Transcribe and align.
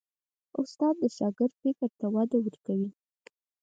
استاد 0.61 0.95
د 0.99 1.03
شاګرد 1.17 1.53
فکر 1.63 1.89
ته 1.99 2.05
وده 2.15 2.37
ورکوي. 2.41 2.89